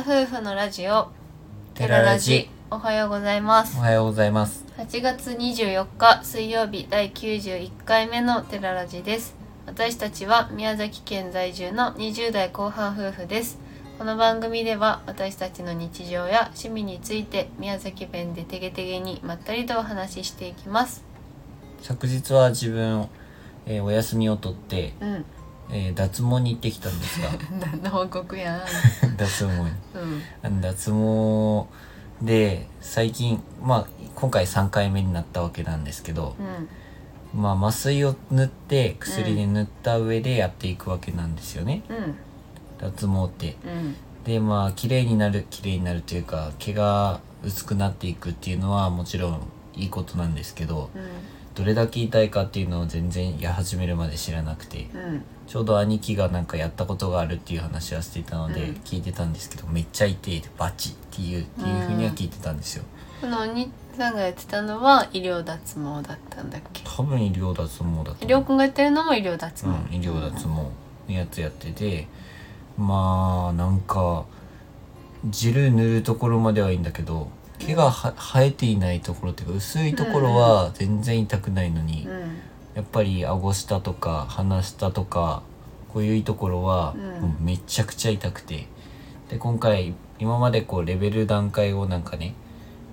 [0.00, 1.10] 夫婦のラジオ
[1.74, 3.76] テララジおはようございます。
[3.76, 4.64] おはようございます。
[4.78, 9.34] 8月24日水曜日第91回目のテララジです。
[9.66, 13.58] 私たちは宮崎県在住の20代後半夫婦です。
[13.98, 21.04] この番組では私たちの日常や趣味について宮崎弁でてげてげにまったりとお話ししていきます。
[21.82, 23.06] 昨日は自分、
[23.66, 25.24] えーお休みを取って、うん
[25.72, 27.30] えー脱毛に行ってきたんですが。
[27.60, 28.60] 何の報告やん。
[29.16, 29.52] 脱毛。
[29.52, 29.70] に
[30.44, 30.60] うん。
[30.60, 31.66] 脱毛
[32.24, 36.34] で最近まあ今回3回目になったわけなんですけど、
[37.34, 37.40] うん。
[37.40, 42.14] まあ麻酔を塗って薬で塗った上でやっていくわけなんですよね、うん。
[42.78, 43.56] 脱毛って。
[43.64, 43.96] うん。
[44.24, 49.40] でまあ綺麗になる綺麗になるというか毛が薄くなっていくっていうのはもちろん
[49.74, 51.02] いいことなんですけどうん。
[51.54, 54.88] どれだけ痛いかっていうのを全然や始めるまで知らなくて。
[54.94, 58.74] うんちょうど兄貴がなんかやったことがあるっていう話はしていたのでうん。
[58.84, 62.84] 聞いてたんですけど、めっちゃ痛いバチっていうっていうふうには聞いてたんですよ。
[63.20, 66.82] このお兄さんがやってたのは医療脱毛だったんだっけ？
[66.84, 70.70] 多分医療脱毛だと医療君がやってるのも医療脱毛、うん、医療脱毛の
[71.08, 72.06] やつやってて
[72.78, 74.26] まあなんか
[75.32, 82.38] 汁塗るところまではいいんだけど毛がは生えていないところっていうか薄いところは全然痛くないのに、うん
[82.74, 85.42] やっぱり顎下とか鼻下とか
[85.92, 86.94] こういうところは
[87.40, 88.66] うめちゃくちゃ痛くて。
[89.28, 92.34] で今回今までこうレベル段階をなんかね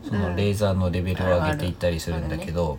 [0.03, 0.22] そうん。
[0.22, 2.78] のレーザーのレベルを上げていったりするんだけど、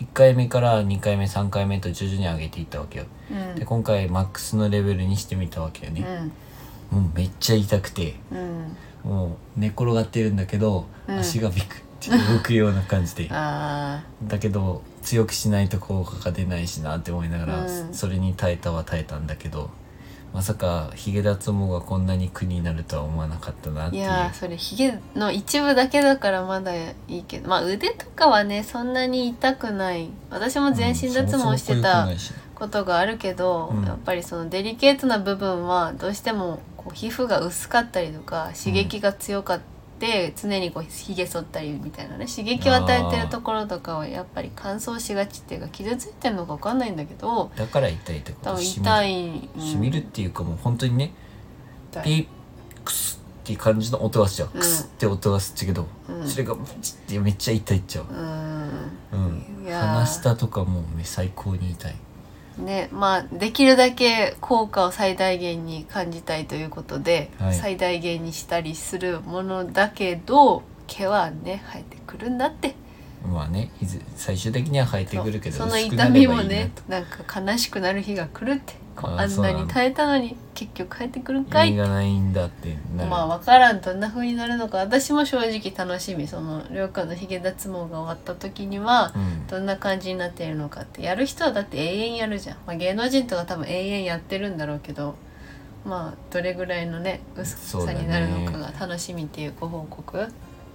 [0.00, 3.04] 1回目から2回目3回目と徐々に上げていったわけよ。
[3.30, 3.54] うん。
[3.54, 6.94] で今回マックスのレベルにしてみたわけようね、ん。
[6.94, 8.16] もうめっちゃ痛くて。
[8.32, 8.76] うん。
[9.04, 11.18] もう寝転がってるんだけど、うん。
[11.18, 13.28] 足がビクって動くような感じで。
[13.30, 17.94] あだけど強くしないと効果が出ないしなって思いながら、うん。
[17.94, 19.70] それに耐えたは耐えたんだけど
[20.32, 24.02] まさかヒゲ脱毛がこんなに苦になるとは思わなかったなっていう。
[24.02, 27.48] やーそれヒゲの一部だけだからまだいいけど。
[27.48, 30.10] まあ腕とかはねそんなに痛くない。
[30.30, 32.08] 私も全身脱毛してた
[32.56, 33.84] ことがあるけど、うん。
[33.84, 39.60] やっぱりそのデリケートな部分はどうしてもこう皮膚が薄かったりとか刺激が強かっ
[39.98, 51.12] て、常にこうひげ剃ったりみたいなね刺激を与えてるところとかはやっぱり乾燥しがちっていうか傷ついてるのか分かんないんだけどだから痛いってこ多分とし痛い、うんみるっていうかもう本当にね
[51.92, 52.04] 痛い。
[52.04, 52.26] ピー
[52.84, 54.60] クスっていう感じの音がしちゃう、うん。
[54.60, 56.28] クスって音がすっちゃうけど、うん。
[56.28, 56.56] それが
[57.20, 58.06] めっちゃ痛いっちゃう。
[58.10, 58.90] う、ん。
[59.12, 59.64] うん。
[59.66, 59.86] いやー。
[59.88, 61.94] 鼻下とかもう最高に痛い
[62.58, 67.54] ねまあできるだけ効果を最大限に感じたいということで、はい。
[67.54, 72.74] 最大限にしたりするものだけど毛はね生えてくるんだって
[73.26, 78.74] まあねいず最終的には生えてくるけどその痛みもねとなんか悲しくなる日が来るって。
[78.96, 81.70] あんなに耐えたのに結局生えてくるんかい。
[81.70, 83.80] 意味がないんだってまあ分からん。
[83.80, 84.78] どんな風になるのか。
[84.78, 86.28] 私も正直楽しみ。
[86.28, 89.46] そのりょうくんのヒゲ脱毛が終わった時にはうん。
[89.48, 91.02] どんな感じになっているのかって。
[91.02, 95.16] やる人はだって永遠やるじゃん、まあ、芸能人とか多分永遠やってるんだろうけど
[95.84, 100.28] まあどれぐらいのね薄さになるのかが楽しみっていうご報告、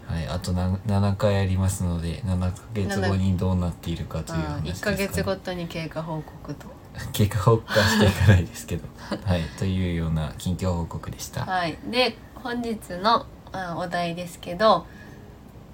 [0.10, 6.66] はい、あとな7回ありますので7ヶ月後にどうなっているかというあ話です1か、ね、ヶ月ごとに経過報告と。
[7.14, 8.88] 経過報告はしていかないですけど。
[9.24, 11.46] はいというような近況報告でした。
[11.46, 14.88] はいで本日のあお題ですけど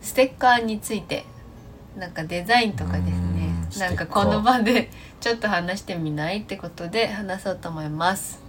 [0.02, 1.26] ステッカーについて
[1.98, 3.46] なんかデザインとかですね。
[3.80, 6.42] なんかこの場で ちょっと話してみない？
[6.42, 8.45] ってことで話そうと思います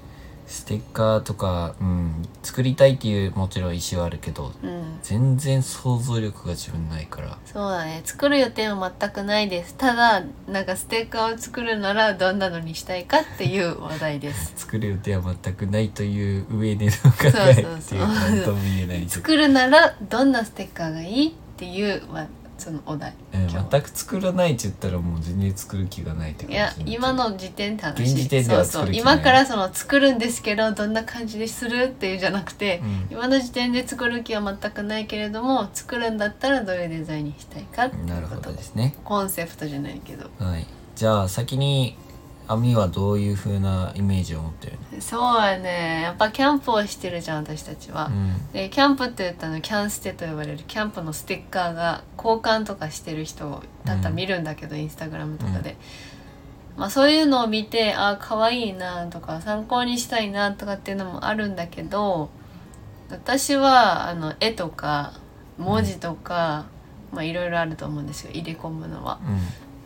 [0.46, 4.98] ステッカーとか、うん、作りたいっていうもちろん意思はあるけどうん。
[5.02, 7.38] 全然想像力が自分ないから。
[7.44, 8.02] そうだね。
[8.04, 9.74] 作る予定は全くないです。
[9.74, 14.52] ただなんかステッカーを作るならどんなのにしたいかっていう話題です。
[14.56, 22.26] 作る予定は全くないという上での考えっていう何とも言えない作るならどんなステッカーがいいっていう、まあ、
[22.58, 23.14] そのお題。
[23.34, 28.02] うん今日全く作らないって言ったらもう全然作る気がないって感じいや今の時点で話。
[28.02, 33.08] 現時点そう今からその作るんですけどどんな感じでするっていうんじゃなくて、うん。
[33.10, 38.94] 今の時点で作る気は全くないけれども作るんだったらどういうデザインにしたいかっていなるほうことどですね。
[39.04, 40.30] コンセプトじゃないけど。
[40.38, 40.66] はい。
[40.94, 41.96] じゃあ先に
[42.48, 45.00] 網はどういう風なイメージを持ってるの？
[45.00, 46.02] そうやね。
[46.02, 48.52] やっぱキャンプをしてるじゃん私たちは、うん。
[48.52, 55.76] でキャンプって言ったのキャンステと呼ばれるキャンプのステッカーが交換とかしてる人をたった見るんだけど、インスタグラムとかで、
[56.76, 62.30] まあそういうのを見てあ可愛いなとか参考にしたいなとかっていうのもあるんだけど
[63.10, 65.12] 私はあの絵とか
[65.58, 66.66] 文字とか、
[67.12, 69.18] まあいろいろあると思うんですよ入れ込むのは。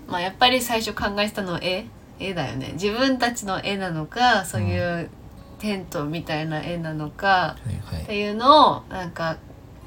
[0.09, 1.87] まあやっぱり最初考えてたのは絵
[2.21, 2.71] 絵だよね。
[2.75, 5.11] 自分たちの絵なのかそういう
[5.59, 8.03] テントみたいな絵なのかはいはい。
[8.03, 9.39] っていうのをなんか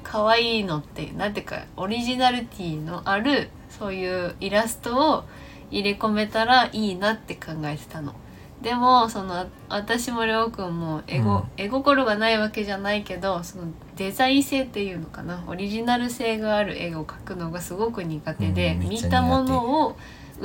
[0.03, 5.23] 可愛いのってなんていうかオリジナリティのあるそういうイラストを
[5.71, 8.13] 入れ込めたらいいなって考えてたの。
[8.61, 11.43] でもその私もりょうくんも絵ご、うん。
[11.57, 13.65] 絵心がないわけじゃないけどその
[13.97, 15.43] デザイン性っていうのかな。
[15.47, 19.97] オリジナル性がある絵を描くのがすごく苦手で、うん見たものを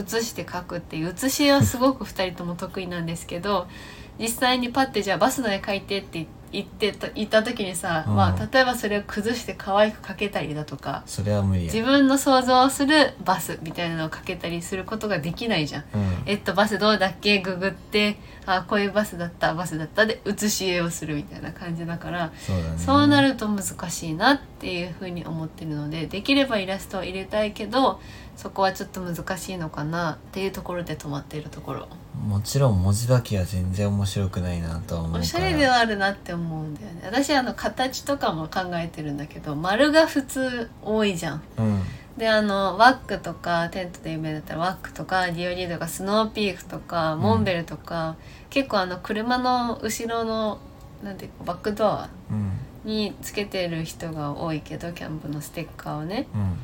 [0.03, 3.67] 写して書くっていう写しはすごく2人とも得意なんですけど
[4.19, 8.17] 実際にパッてじゃあバスの絵描いてって言ってた言った時にさ、うん。
[8.17, 11.73] まあ、例えばそれを崩して可愛く描けたりだとかそれは無理や。
[11.73, 15.85] 自分の想像するバスみたいなのを描けたりすることができないじゃん。
[15.95, 16.23] うん。
[16.25, 17.41] えっとバスどうだっけ？
[17.41, 18.17] ググって
[18.47, 22.79] あこういうバスだったバスだったで写し絵をするみたいな感じだからそうだね。
[22.79, 28.01] そうなると難しいなっていうふうに思ってるのでできればイラストを入れたいけど
[28.37, 31.89] そこはちょっと難しいのかなっていうところで止まっているところ
[32.27, 35.23] もちろん文字だけは全然面白くないなとは思うから。
[35.23, 37.03] おしゃれではあるなって思うんだよね。
[37.05, 41.43] 私あの形とかも考えてるんだけど丸が普通多いじゃん。
[41.59, 41.83] うん。
[42.17, 48.17] であのワックとかテントで有名だったらワックとかディオリーとかスノーピークとかモンベルとか、
[48.51, 50.59] 結構あの車の後ろの
[51.05, 52.53] なんていうかバックドアうん。
[52.85, 56.27] につけてる人が多いけどキャンプのステッカーをね。
[56.35, 56.57] うん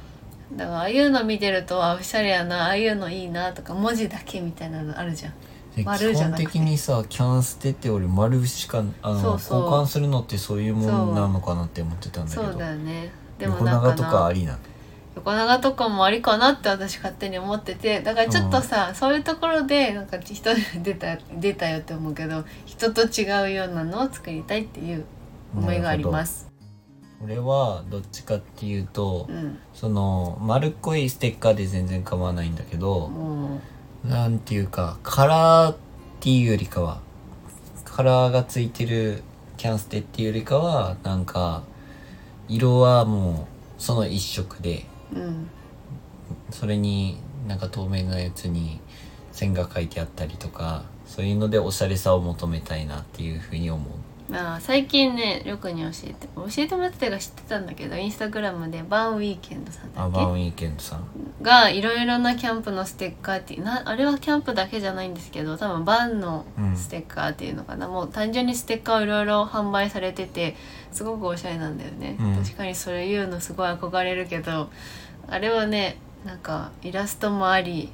[0.53, 5.33] だからああいうの見てるとあおしゃれやなああいうのいいなとか文字だけみたいなのあるじゃん。
[5.75, 6.47] で丸基本じゃなくて。
[6.47, 9.63] 的にさキャンステって俺丸しかあのそうそう。
[9.63, 12.45] 交換するのってそういうもんなのかなって思ってたんだけど。
[12.45, 13.11] そうだよね。
[13.39, 14.59] でも横なんか長とかあなりな
[15.17, 18.01] 横長とかもありかなって私勝手に思ってて。
[18.03, 25.05] だからちょっとさ、そういうところでなんか人で出た出たよって思うけど人と違うようなのを作りたいっていう
[25.57, 26.54] 思いがあります。
[27.25, 33.61] 俺はどっちかっていうと、うん、その丸っこいステッカーで全然構わないんだけど、も
[34.05, 35.77] なんていうかカラーっ
[36.21, 37.01] ていうよりかは
[37.87, 39.23] カラーがついてる
[39.57, 41.63] キャンステっていうよりかはなんか
[42.47, 43.49] 色はも
[43.79, 44.85] うその一色で
[45.15, 45.49] う、うん、
[46.51, 47.19] それに
[47.49, 48.81] なんか透明なやつに
[49.33, 53.89] 線が書いてあったりとかそういうのでおしゃれさを求めたいなっていうふうに思う。
[53.89, 60.19] まあ最近ねりょうくんに教えて教えてもらってたか知ってたんだけどインスタグラムでバーンウィーケンドさんだっけ？
[60.19, 61.05] アバンウィーケンドさん。
[61.43, 70.57] がいろいろなキャンプのステッカーってなあれはキャンプだけじゃないんですけど多分バンのステッカーっていうのかな、もう単純にステッカーをいろいろ販売されてて
[70.91, 72.37] すごくおしゃれなんだよね、うん。
[72.43, 74.71] 確かにそれ言うのすごい憧れるけど
[75.29, 77.91] あれはねなんかイラストもあり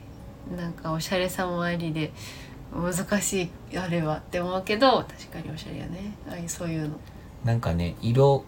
[0.56, 2.12] なんかおしゃれさもありで
[2.72, 6.12] 難しいあれはって思うけど確かにおしゃれやね。
[6.28, 6.96] ああいうそういうの。
[7.44, 8.44] なんかね色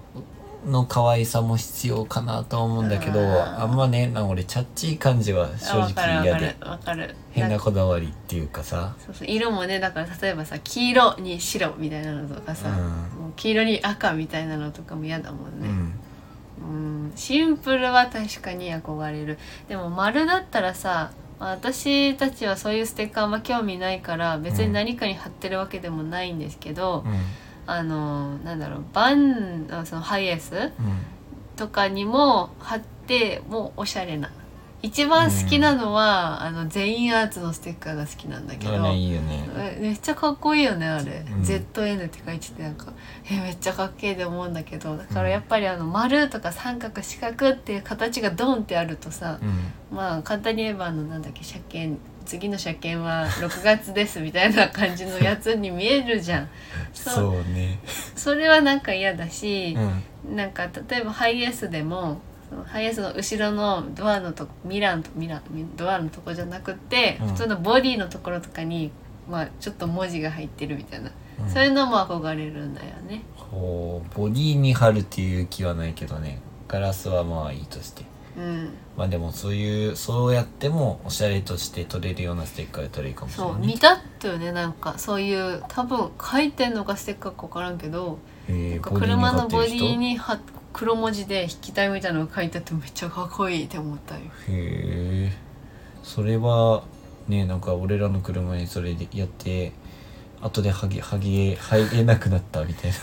[0.67, 6.57] の可愛さも必要かなと思うんだけどあんまねな俺チャッチー感じは正直嫌で。
[6.61, 8.95] わかる変なこだわりっていうかさ。
[9.05, 12.75] そうそう色もねだから例えばさ黄色に白みたいなのとかさ、うん。
[12.77, 15.69] もう黄色に赤みたいなのとかも嫌だもんね、
[16.61, 17.07] うん。
[17.07, 19.39] うん、シンプルは確かに憧れる。
[19.69, 21.11] でも丸だったらさ
[21.43, 27.21] まあ私たちはそういうステッカーあんま興味ないから別に何かに貼ってるわけでもないんですけど、うん。
[27.65, 30.73] あのなんだろうバンあそのハイエースうん。
[31.57, 34.31] とかにも貼ってもうおしゃれな
[34.83, 39.49] 一番好きなのは、あの全員アーツのステッカーが好きなんだけど、いいよね。
[39.57, 41.43] えめっちゃかっこいいよねあれ、うん。
[41.43, 42.93] ZN って書いててなんか
[43.31, 44.97] えめっちゃかっけえって思うんだけど。
[44.97, 49.97] だからやっぱりあの丸とか三角四角っていう形がドンってあるとさ、うん。
[49.97, 56.49] まあ簡単に言えばあのなんだっけ車検次の車検は6月ですみたいな感じのやつに見えるじゃん。
[56.93, 57.79] そうね。
[58.17, 59.77] それはなんか嫌だし
[60.27, 60.37] う、ん。
[60.37, 62.21] なんか例えばハイエースでも
[62.65, 67.29] ハイエースの後ろのドアのとこミラーのとミラードアのとこじゃなくって、うん。
[67.29, 68.91] 普通のボディのところとかに、
[69.29, 71.13] まあ、ちょっと文字が入ってるみたいな、うん
[71.49, 73.23] そういうのも憧れるんだよね。
[73.51, 76.41] こうボディに貼るっていう気はないけどね。
[76.69, 78.05] ガラスはまあいいとして。
[78.37, 84.53] うん、まあでもそういうそうやってもおしゃれとして撮れるようなステッカーで撮れるかもしれない、ね、そう見たったよね。
[84.53, 88.19] なんかそういう多分書いてんのかステッカーか分からんけど
[88.49, 89.85] えーボディに車のボデ貼ってる人？
[89.85, 90.41] ィには
[90.73, 94.21] 黒文字で筆記体みたいなのが書いてあってめっちゃかっこいいって思ったよ。
[94.49, 95.33] へえ
[96.03, 96.85] それは
[97.29, 99.73] ねなんか俺らの車にそれでやって
[100.41, 102.97] 後でハゲハゲ入れなくなったみたいな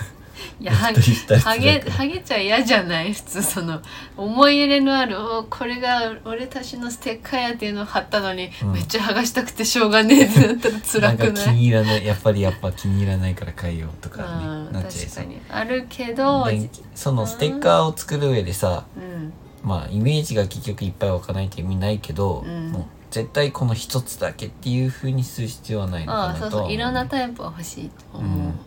[0.60, 3.14] いやハゲハゲちゃ嫌じゃない？
[3.14, 3.82] 普通その
[4.18, 8.72] 思い入れのあるおこれが俺たちのステッカーやっていうのを貼ったのに、うん。
[8.74, 11.46] めっちゃ剥がしたくてしょうがねえってなったら辛 くなんかない？
[11.46, 15.26] 気に入らないやっぱりやっぱ気に入らないから変えようとかうんねなっちゃいそう。
[15.50, 19.34] あるけどでそのステッカーを作る上でさうん。
[19.64, 22.72] まあイメージが結局いっぱい湧かないって意味ないけど、うん。
[22.72, 26.72] もう絶対この一つだけっていう風にする必要はないのかなとそうそう。
[26.72, 28.60] いろんなタイプは欲しいと思う、うん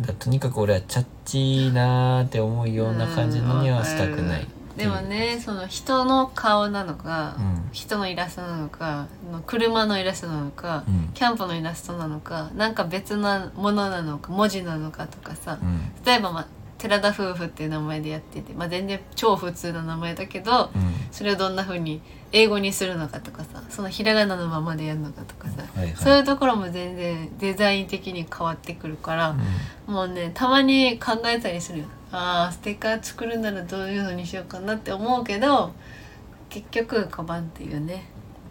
[0.00, 7.68] だとにかく俺はチャッチーなーって思うような感じのにはしたくない、うんでもねその人の顔なのか、うん。
[7.72, 11.10] 人のイラストなのかの車のイラストなのか、うん。
[11.14, 15.80] キャンプのイラストなのかなんか別なものなのか文字なのかとかさ、うん。
[16.04, 16.46] 例えば、まあ、
[16.78, 20.92] 寺田夫婦っていう名前でやってて、まあ、全然超普通な名前だけど、うん。
[21.12, 22.00] それをどんな風に
[22.36, 25.96] 英語にするのかとかさそのひらがなのままでやるのかとかさ、はいはい。
[25.96, 29.36] そういうところも全然デザイン的に変わってくるから、
[29.86, 31.84] もうねたまに考えたりするよ。
[32.10, 35.72] あーステッカー作るならどういうのにしようかなって思うけど
[36.50, 38.04] 結局カバンっていうね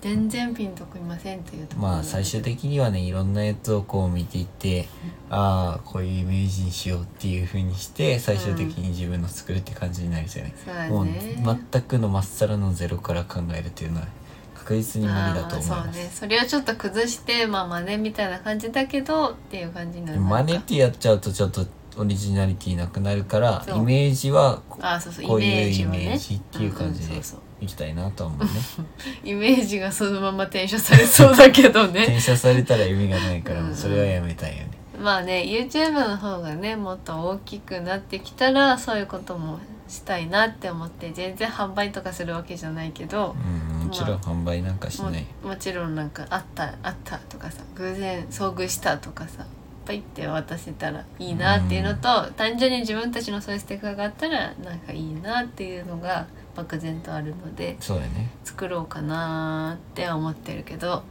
[0.03, 4.89] 全然ピンときませんっていうとまあ最終的にはねいろんなやつをこう見ていって
[5.29, 11.41] ああこういうイメージにしようっていう風にして最終的に自分の作るって感じになりそうよね、そうだもうね
[11.71, 14.07] 全くのまっさらのゼロから考えるっていうのは
[14.55, 15.99] 確実に無理だと思います。
[15.99, 16.11] そうね。
[16.13, 20.19] それをちょっと崩してまあ真似みたいな感じだけどっていう感じになる。
[20.19, 21.65] 真似ってやっちゃうとちょっと
[21.97, 27.15] オリジナリティなくなるからイメージはこあーそういうイメージっていう感じで。
[27.15, 28.51] んんそうそういきたいなとは思うね。
[29.23, 32.03] イメージがそのまま転写されそうだけどね。
[32.03, 33.65] 転写されたら意味がないからうん。
[33.67, 34.69] もうそれはやめたいよね。
[35.01, 45.25] まあね YouTube の方がねもっと大きくなってきたらそういうこともしたいなって思って全然販売とかするわけじゃないけど、うんもちろん販売なんかしもない。
[45.43, 49.45] もちろんなんかあったあったとかさ偶然遭遇したとかさ
[49.85, 58.29] パイって渡せたらいいなっていうのと、単純に自分たちのそういうステッカーがあったらなんかいいなっていうのが漠然とあるのでそうだよね。
[58.43, 61.03] 作ろうかなって思ってるけど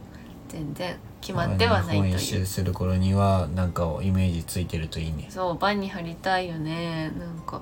[0.49, 2.15] 全然決まってはないという。
[2.15, 5.27] 一周する頃にはなんかイメージついてるといいね。
[5.29, 7.11] そうバンに貼りたいよね。
[7.19, 7.61] なんか。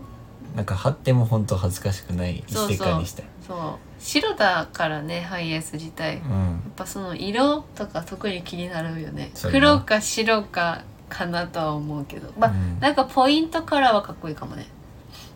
[0.55, 3.25] なんか貼っても本当恥ずかしくないステッカーにしたい。
[3.47, 3.57] そう。
[3.99, 9.31] 白だからねハイエース自体、やっうんぱその色とか特に気になるよね。
[9.49, 12.33] 黒か白かかなとは思うけど。
[12.37, 12.79] まあ、うん。
[12.81, 14.65] なんかポイントカラーはかっこいいかもね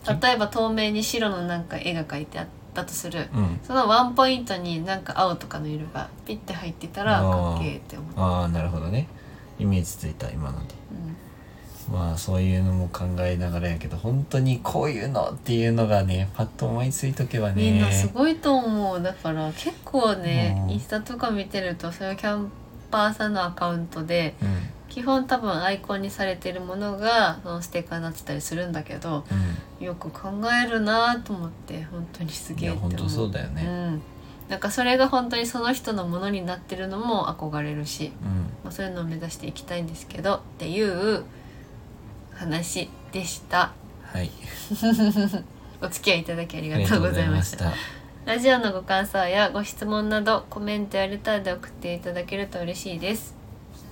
[0.07, 3.29] 例えば透明に白のなんか絵が描いてあったとする。
[3.33, 3.59] うん。
[3.63, 9.07] そのワンポイントになんか青とかの色がピッて入ってたらかっけえって思う、ああなるほどね。
[9.59, 10.75] イメージついた今ので。
[11.89, 11.93] うん。
[11.93, 17.71] まあそういうのも考えながらやけど本当にこういうのっていうのがねパッと思いついとけばね。
[17.71, 20.71] みんなすごいと思うだから結構ねうん。
[20.71, 22.51] インスタとか見てるとそういうキャン
[22.91, 29.25] パーさんのアカウントでうん基本多分アイコンにされてるものがそのステッカーになってたりするんだけど
[29.79, 29.85] うん。
[29.85, 32.91] よく考えるなと思って本当にすいげえって思う。
[32.93, 33.65] や本当そうだよね。
[33.65, 34.01] うん、
[34.47, 38.35] なんかそれが本当にその人のものになってるのも憧れるし、うん。
[38.63, 41.25] まあ、そういうのを目指していきたいんですけどっていう
[42.33, 43.73] 話でした。
[44.01, 44.31] はい。
[45.83, 47.65] お付き合いいただきありがとうございました。
[47.65, 47.73] た。
[48.25, 53.34] ラジオのご感想やご質問などコメントやレターで送っていただけると嬉しいです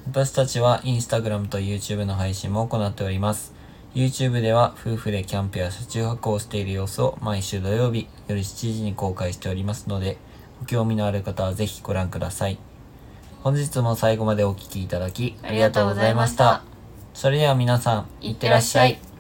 [0.08, 3.54] 私たちはインスタグラムと YouTube の配信も行っております。
[3.96, 10.18] YouTube では夫婦でキャンプや車中泊をしている様子を毎週土曜日夜7時に公開しておりますので
[10.60, 12.58] ご興味のある方はぜひご覧ください。
[13.44, 16.64] 本日も最後までお聴きいただきありがとうございました。
[17.14, 19.13] それでは皆さんいってらっしゃい